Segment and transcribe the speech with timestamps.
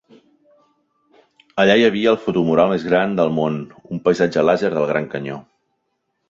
[1.63, 3.61] Allà hi havia el fotomural més gran del món,
[3.97, 5.39] un paisatge làser del Gran Canyó.